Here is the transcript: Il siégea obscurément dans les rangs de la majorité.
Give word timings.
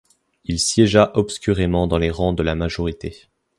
Il 0.45 0.59
siégea 0.59 1.11
obscurément 1.13 1.85
dans 1.85 1.99
les 1.99 2.09
rangs 2.09 2.33
de 2.33 2.41
la 2.41 2.55
majorité. 2.55 3.29